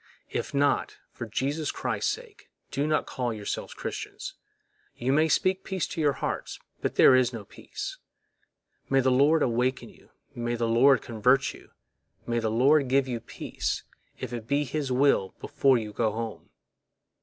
If 0.31 0.51
not, 0.51 0.97
for 1.11 1.27
Jesus 1.27 1.69
Christ's 1.71 2.11
sake, 2.11 2.49
do 2.71 2.87
not 2.87 3.05
call 3.05 3.31
yourselves 3.31 3.75
Christians; 3.75 4.33
you 4.95 5.13
may 5.13 5.27
speak 5.27 5.63
peace 5.63 5.85
to 5.89 6.01
your 6.01 6.13
hearts, 6.13 6.59
but 6.81 6.95
there 6.95 7.15
is 7.15 7.31
no 7.31 7.45
peace. 7.45 7.99
May 8.89 8.99
the 8.99 9.11
Lord 9.11 9.43
awaken 9.43 9.89
you, 9.89 10.09
may 10.33 10.55
the 10.55 10.67
Lord 10.67 11.03
convert 11.03 11.53
you, 11.53 11.69
may 12.25 12.39
the 12.39 12.49
Lord 12.49 12.87
give 12.87 13.07
you 13.07 13.19
peace, 13.19 13.83
if 14.17 14.33
it 14.33 14.47
be 14.47 14.63
His 14.63 14.91
will, 14.91 15.35
before 15.39 15.77
you 15.77 15.93
go 15.93 16.11
home! 16.11 16.49